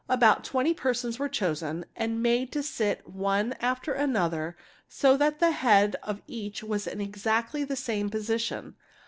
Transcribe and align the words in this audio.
About 0.09 0.43
twenty 0.43 0.73
persons 0.73 1.19
were 1.19 1.29
chosen 1.29 1.85
and 1.95 2.23
made 2.23 2.51
to 2.53 2.63
sit 2.63 3.07
one 3.07 3.53
after 3.61 3.93
another 3.93 4.57
so 4.89 5.15
that 5.15 5.37
the 5.39 5.51
head 5.51 5.95
of 6.01 6.23
each 6.25 6.63
was 6.63 6.87
in 6.87 6.99
exactly 6.99 7.63
the 7.63 7.75
same 7.75 8.09
position. 8.09 8.73